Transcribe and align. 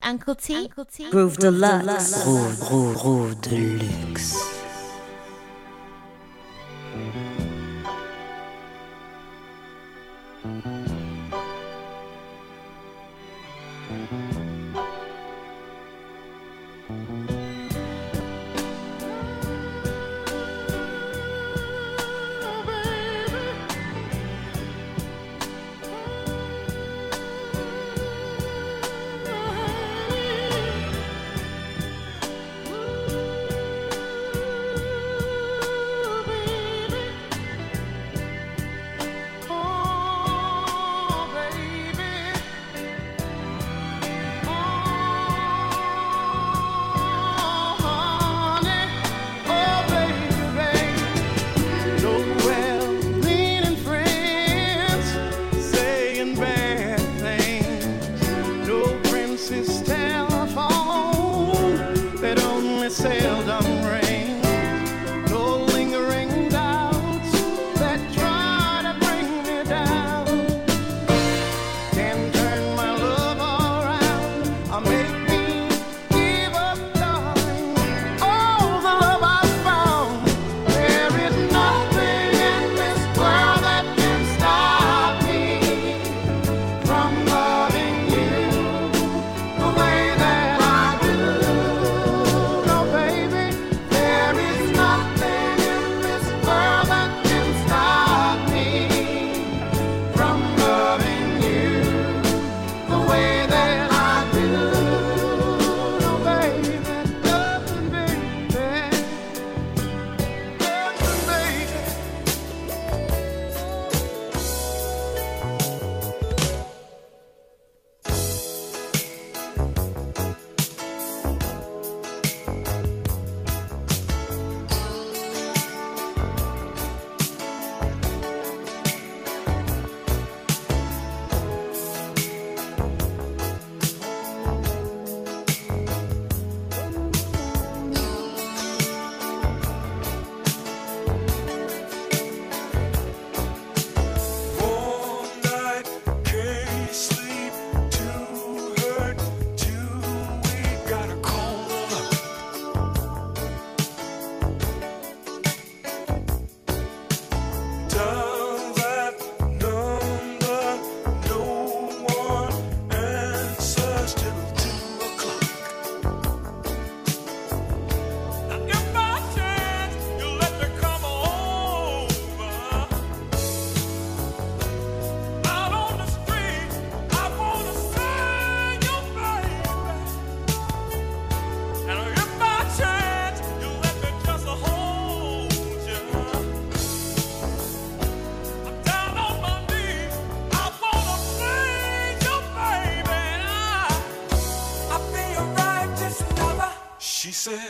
people 0.00 0.34
today. 0.34 0.54
Uncle 0.54 0.84
T. 0.84 1.10
Groove 1.10 1.36
Deluxe. 1.38 2.22
Groove, 2.22 2.58
groove, 2.60 2.96
groove 2.98 3.40
Deluxe. 3.40 4.58
Seldom 10.48 10.77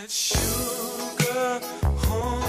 sugar, 0.09 1.61
honey, 2.07 2.48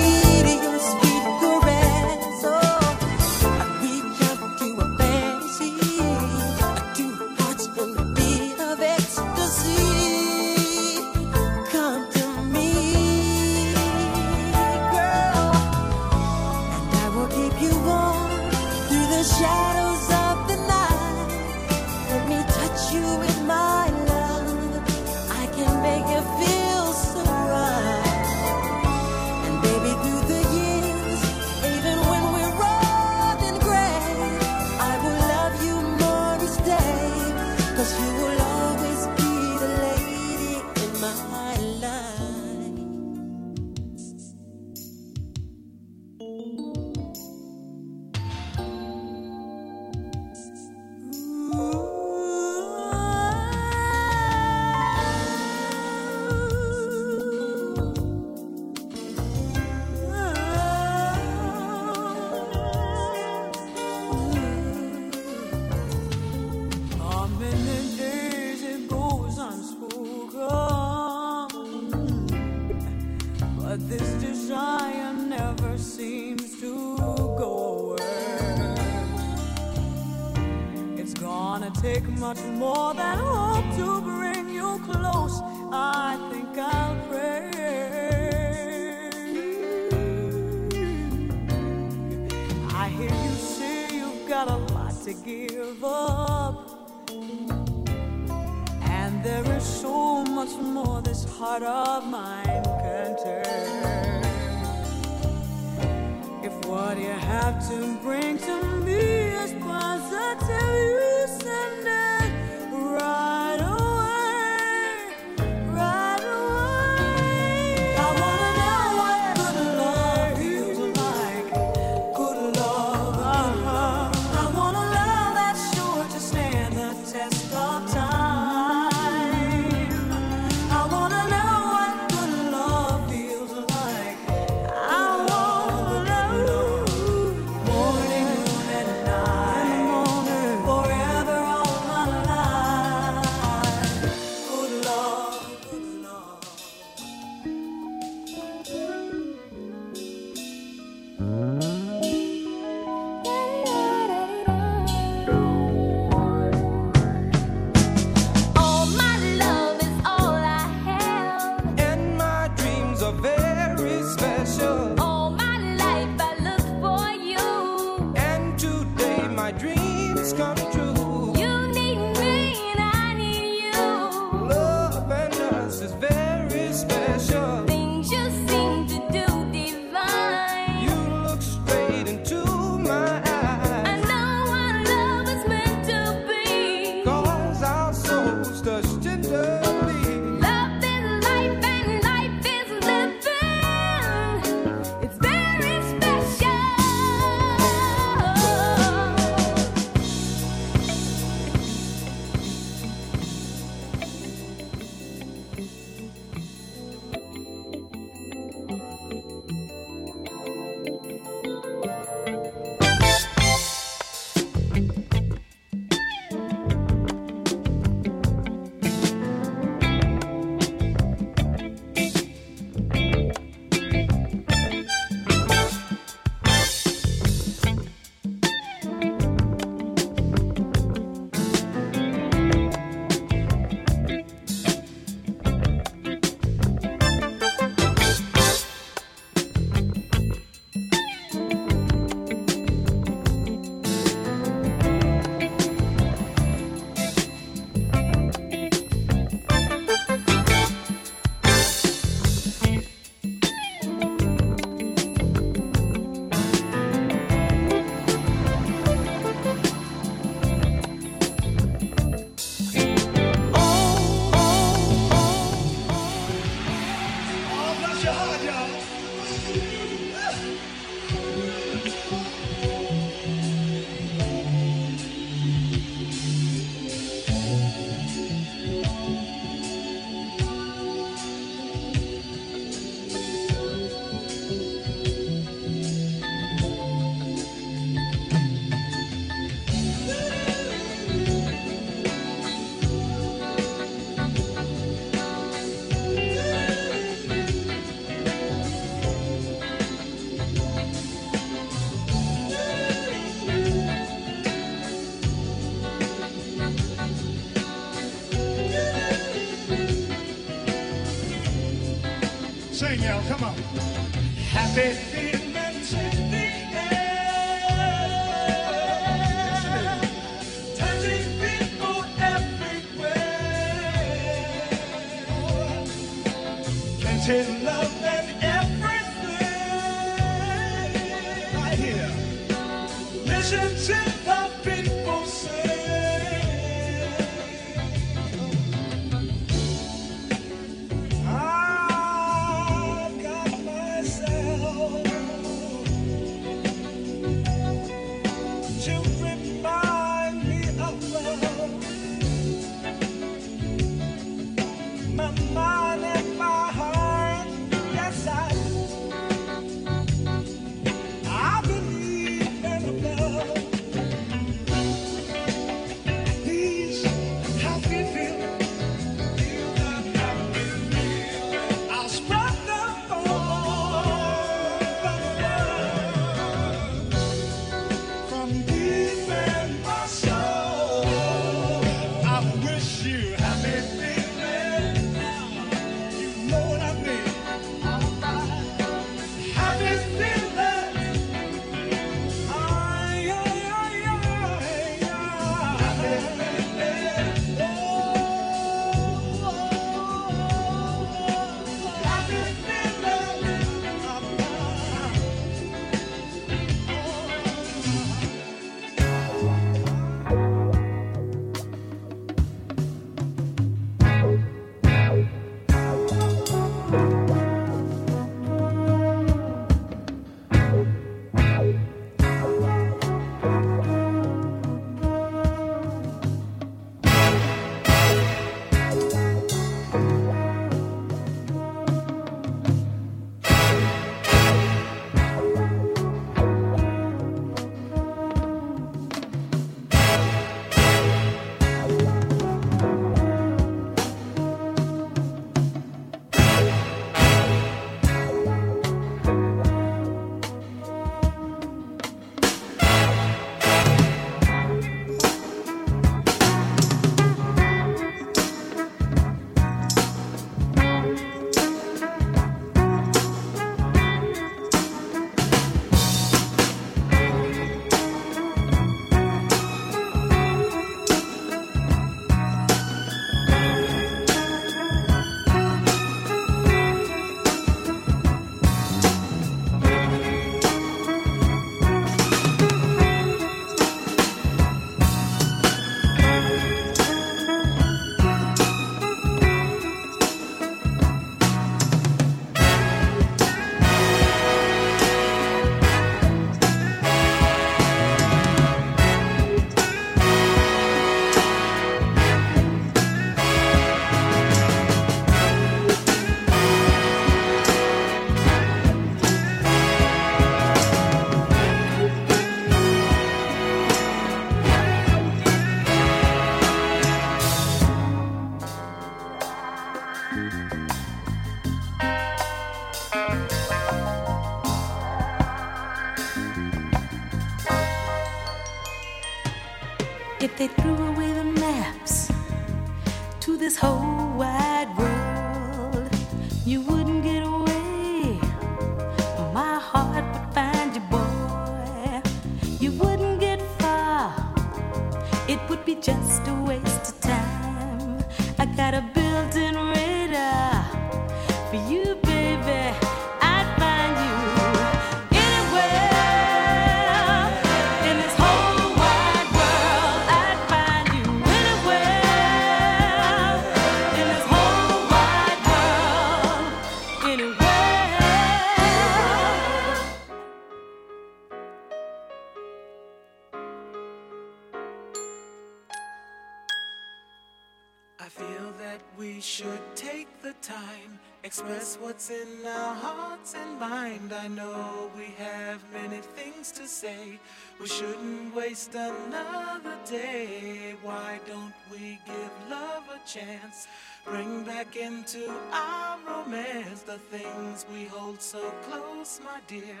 I 584.42 584.48
know 584.48 585.10
we 585.18 585.34
have 585.36 585.84
many 585.92 586.22
things 586.22 586.72
to 586.72 586.86
say. 586.86 587.38
We 587.78 587.86
shouldn't 587.86 588.54
waste 588.54 588.94
another 588.94 589.98
day. 590.08 590.94
Why 591.02 591.38
don't 591.46 591.74
we 591.90 592.18
give 592.24 592.50
love 592.70 593.04
a 593.14 593.20
chance? 593.28 593.86
Bring 594.24 594.64
back 594.64 594.96
into 594.96 595.52
our 595.72 596.16
romance 596.26 597.02
the 597.02 597.18
things 597.18 597.84
we 597.92 598.06
hold 598.06 598.40
so 598.40 598.62
close, 598.88 599.42
my 599.44 599.60
dear. 599.66 600.00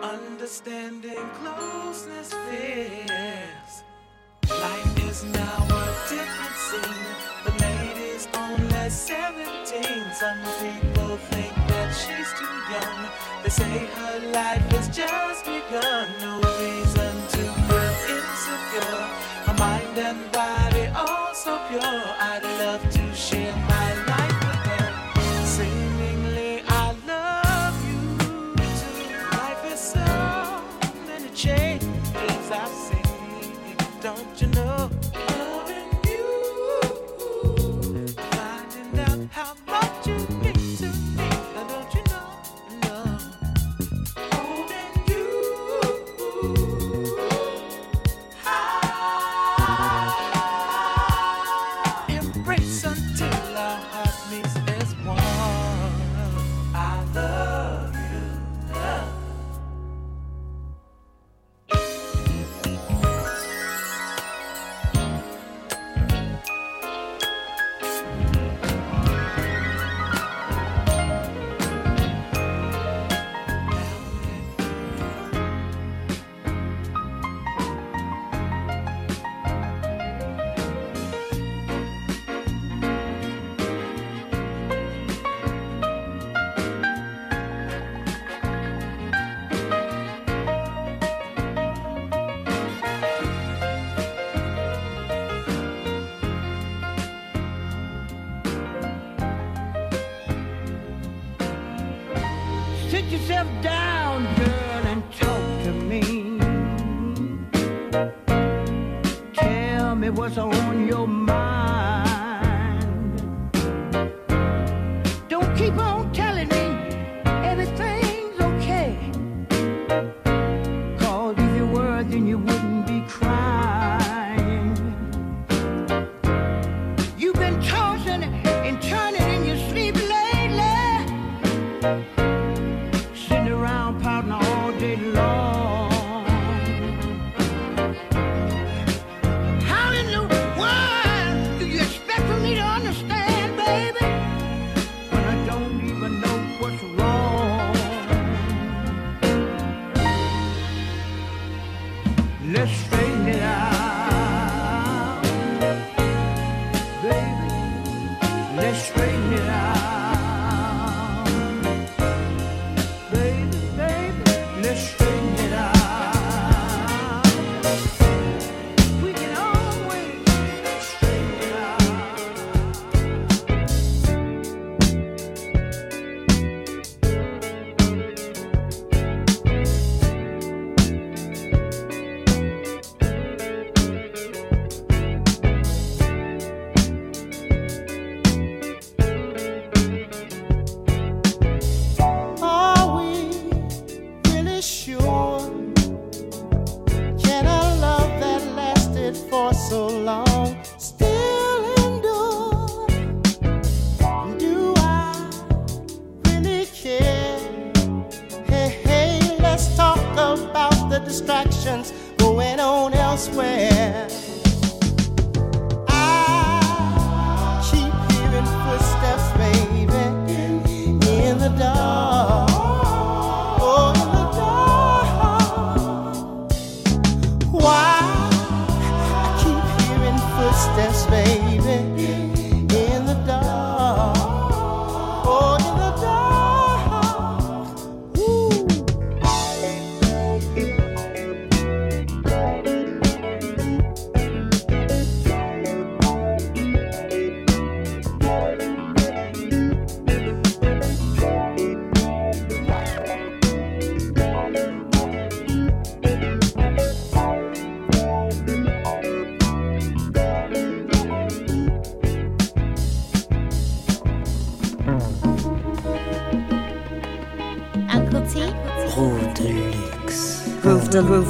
Understanding 0.00 1.30
closeness 1.40 2.34
fears. 2.34 3.72
Life 4.50 5.08
is 5.08 5.22
now 5.26 5.58
a 5.62 5.84
different 6.08 6.56
scene. 6.66 7.14
The 7.44 7.52
ladies 7.62 8.26
only 8.34 8.90
17. 8.90 10.12
Some 10.12 10.42
people 10.58 11.16
think 11.30 11.65
she's 11.96 12.32
too 12.34 12.56
young. 12.70 13.08
They 13.42 13.48
say 13.48 13.86
her 13.86 14.18
life 14.32 14.66
has 14.72 14.88
just 14.88 15.44
begun. 15.44 16.45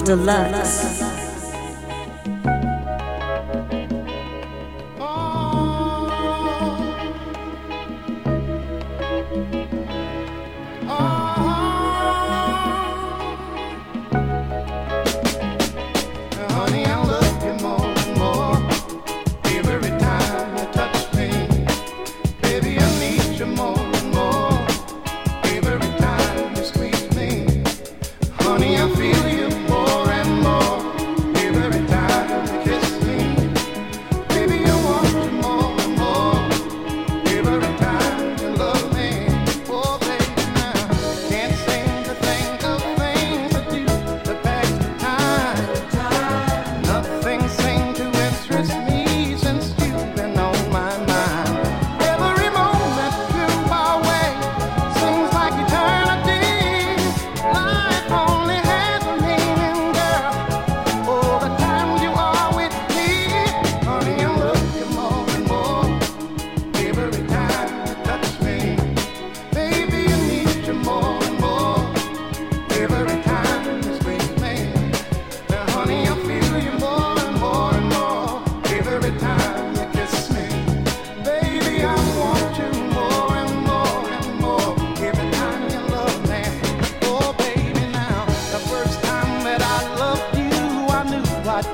Deluxe. 0.07 0.96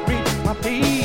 reach 0.08 0.44
my 0.44 0.54
peak. 0.54 1.01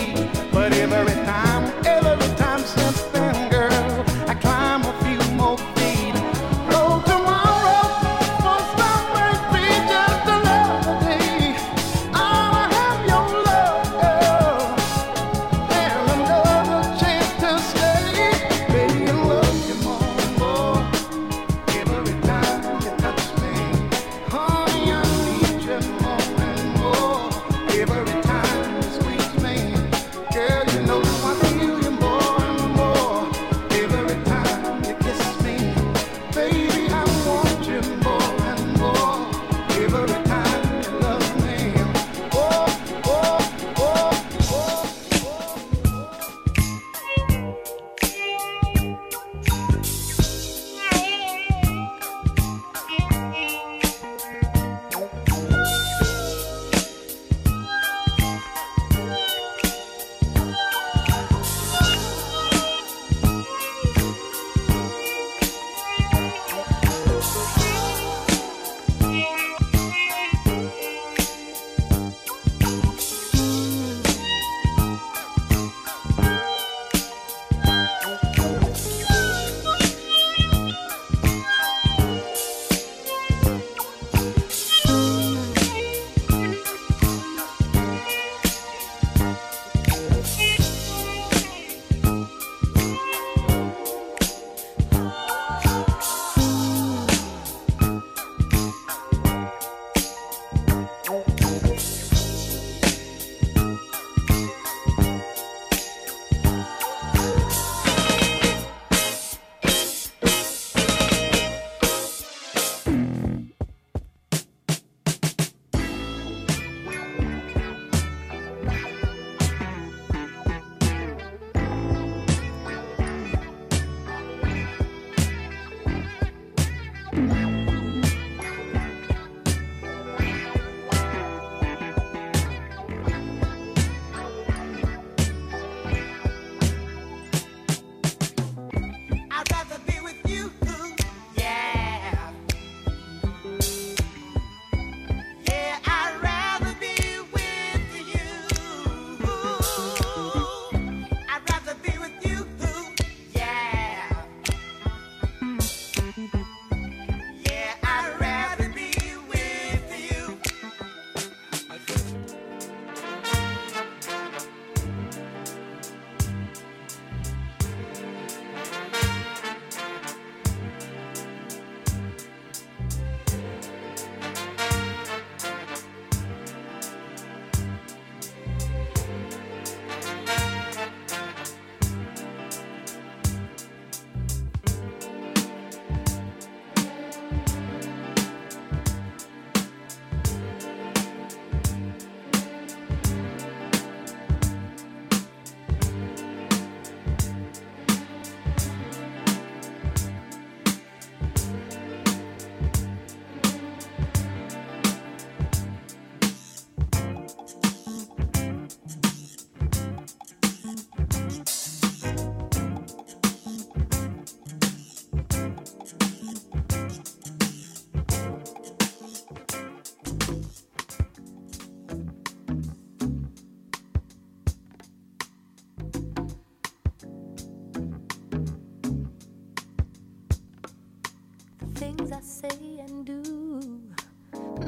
things 231.78 232.12
I 232.12 232.22
say 232.22 232.80
and 232.80 233.06
do 233.06 233.80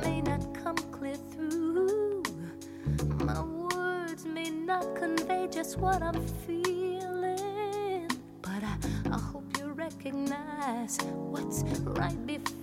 may 0.03 0.21
not 0.21 0.53
come 0.53 0.75
clear 0.91 1.15
through. 1.15 2.21
My 3.23 3.41
words 3.41 4.25
may 4.25 4.51
not 4.51 4.95
convey 4.95 5.47
just 5.51 5.77
what 5.79 6.03
I'm 6.03 6.21
feeling, 6.45 8.07
but 8.43 8.63
I, 8.63 8.77
I 9.11 9.17
hope 9.17 9.57
you 9.57 9.71
recognize 9.71 10.99
what's 11.31 11.63
right 11.83 12.27
before. 12.27 12.58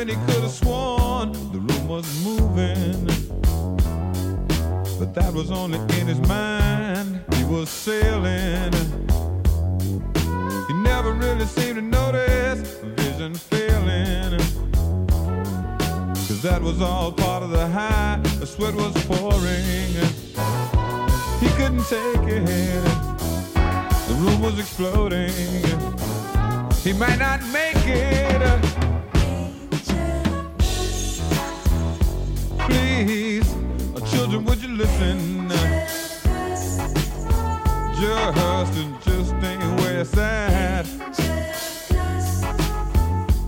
When 0.00 0.08
he 0.08 0.14
could 0.14 0.42
have 0.42 0.50
sworn 0.50 1.30
the 1.52 1.58
room 1.58 1.86
was 1.86 2.06
moving. 2.24 3.04
But 4.98 5.12
that 5.12 5.30
was 5.34 5.50
only 5.50 5.78
in 6.00 6.06
his 6.06 6.20
mind. 6.26 7.20
He 7.34 7.44
was 7.44 7.68
sailing. 7.68 8.72
He 10.68 10.74
never 10.90 11.12
really 11.12 11.44
seemed 11.44 11.76
to 11.76 11.82
notice 11.82 12.60
vision 12.96 13.34
failing. 13.34 14.38
Cause 16.14 16.40
that 16.40 16.62
was 16.62 16.80
all 16.80 17.12
part 17.12 17.42
of 17.42 17.50
the 17.50 17.68
high. 17.68 18.20
The 18.38 18.46
sweat 18.46 18.74
was 18.74 18.94
pouring. 19.04 19.92
He 21.42 21.48
couldn't 21.58 21.84
take 21.84 22.26
it. 22.26 22.84
The 24.08 24.14
room 24.14 24.40
was 24.40 24.58
exploding. 24.58 25.30
He 26.84 26.94
might 26.94 27.18
not 27.18 27.42
make 27.52 27.84
it. 27.84 28.69
Listen? 34.80 35.48
Just 38.00 39.04
just 39.04 39.34
ain't 39.44 39.80
where 39.80 40.00
it's 40.00 40.16
at. 40.16 40.86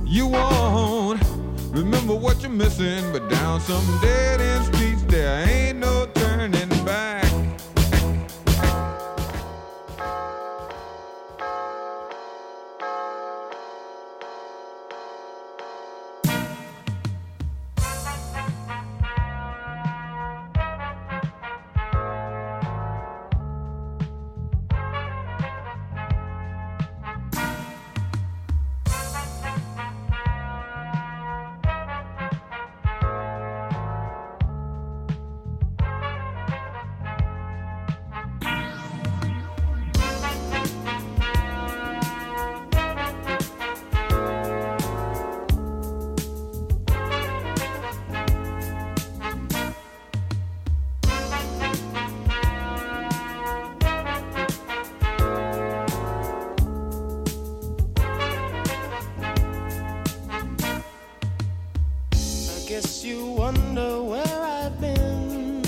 You 0.04 0.26
won't 0.26 1.22
remember 1.70 2.14
what 2.14 2.42
you're 2.42 2.50
missing, 2.50 3.10
but 3.12 3.30
down 3.30 3.60
some 3.60 3.86
dead 4.02 4.42
end 4.42 4.64
streets 4.66 5.02
there 5.04 5.48
ain't 5.48 5.78
no 5.78 6.01
guess 62.74 63.04
you 63.04 63.26
wonder 63.26 64.02
where 64.02 64.40
I've 64.40 64.80
been. 64.80 65.60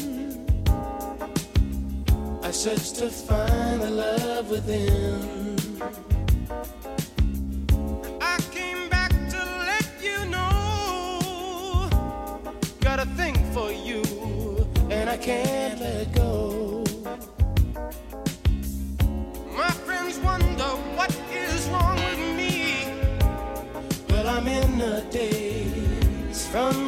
I 2.43 2.51
searched 2.51 2.97
to 2.97 3.11
find 3.11 3.83
the 3.83 3.91
love 3.91 4.49
within. 4.49 5.59
I 8.23 8.39
came 8.51 8.89
back 8.89 9.11
to 9.35 9.41
let 9.71 9.87
you 10.03 10.19
know. 10.35 11.91
Got 12.81 13.01
a 13.01 13.07
thing 13.21 13.37
for 13.53 13.71
you, 13.71 14.03
and 14.89 15.11
I 15.11 15.19
can't 15.19 15.79
let 15.83 16.11
go. 16.15 16.85
My 19.55 19.73
friends 19.87 20.19
wonder 20.21 20.71
what 20.97 21.15
is 21.31 21.69
wrong 21.69 21.97
with 21.97 22.23
me. 22.39 22.87
Well, 24.09 24.27
I'm 24.27 24.49
in 24.49 24.81
a 24.81 25.03
daze 25.11 25.75
from 26.55 26.84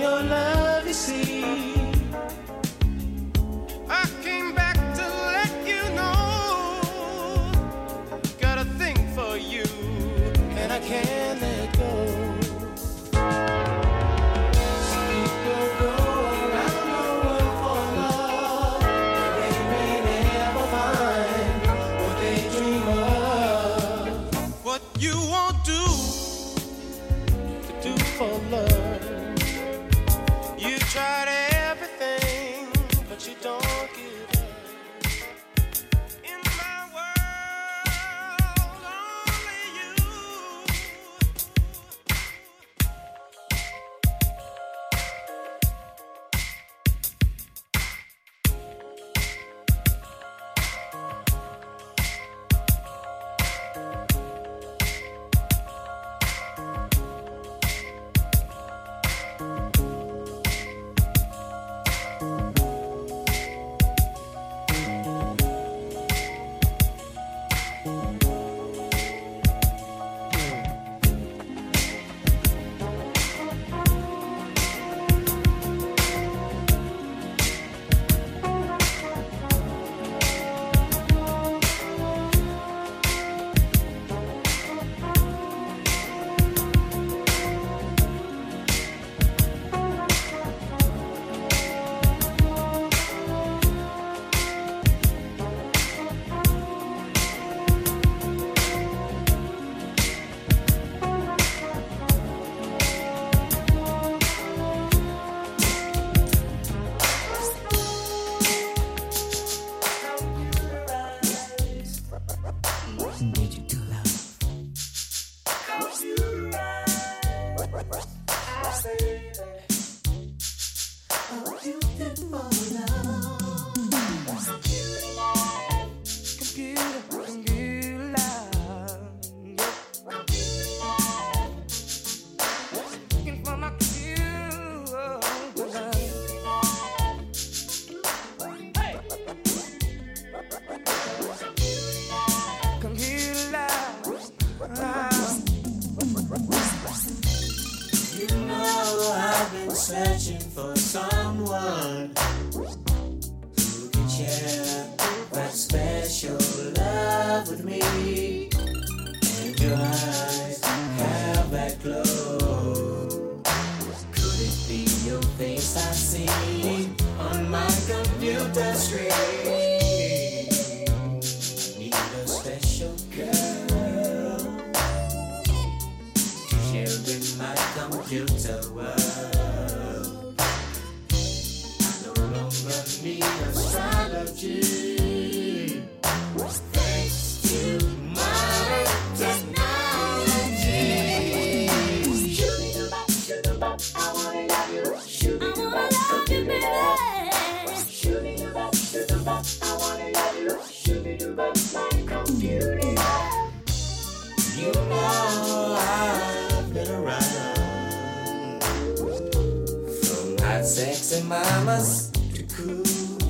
mamas, 211.27 212.11
the 212.13 212.43
cool 212.55 212.85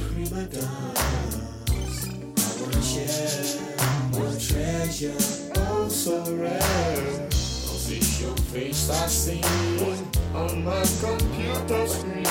prima 0.08 0.44
donnas. 0.46 2.08
I 2.36 2.50
wanna 2.60 2.82
share 2.82 3.60
more 4.12 4.34
treasure, 4.38 5.16
oh 5.56 5.88
so 5.88 6.16
rare. 6.36 7.28
Don't 7.28 8.20
your 8.20 8.36
face 8.52 8.90
I 8.90 9.06
see 9.06 9.40
on 10.34 10.64
my 10.64 10.84
computer 11.00 11.86
screen. 11.86 12.25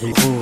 Deluxe. 0.00 0.41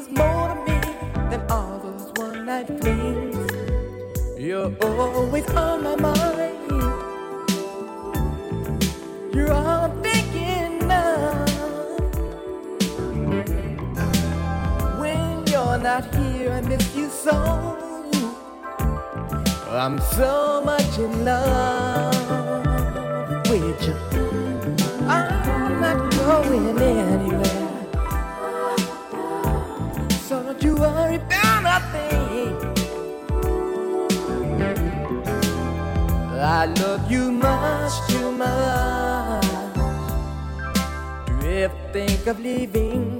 Means 0.00 0.18
more 0.18 0.48
to 0.48 0.54
me 0.66 0.80
than 1.30 1.42
all 1.50 1.78
those 1.78 2.12
one 2.16 2.46
night 2.46 2.66
flings. 2.66 3.36
You're 4.38 4.74
always 4.82 5.48
on 5.50 5.82
my 5.82 5.96
mind. 5.96 6.56
You're 9.34 9.52
all 9.52 9.84
I'm 9.84 10.02
thinking 10.02 10.90
of. 10.90 11.48
When 14.98 15.46
you're 15.46 15.78
not 15.78 16.14
here, 16.14 16.52
I 16.52 16.60
miss 16.62 16.96
you 16.96 17.08
so. 17.08 17.76
I'm 19.70 19.98
so 20.00 20.62
much 20.64 20.98
in 20.98 21.24
love 21.24 22.14
with 23.48 23.82
you. 23.86 23.96
I'm 25.06 25.80
not 25.80 26.10
going 26.12 26.78
anywhere. 26.78 27.49
Worry 31.10 31.22
about 31.24 31.62
nothing. 31.62 32.56
I 36.42 36.66
love 36.66 37.10
you 37.10 37.30
much 37.32 37.92
too 38.08 38.32
much 38.32 39.44
to 41.26 41.48
ever 41.48 41.74
think 41.92 42.26
of 42.26 42.40
leaving. 42.40 43.19